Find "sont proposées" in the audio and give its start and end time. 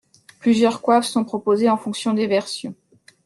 1.05-1.69